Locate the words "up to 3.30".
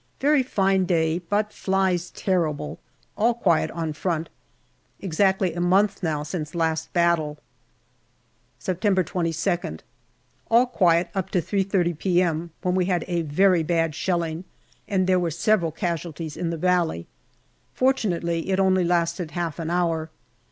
11.13-11.95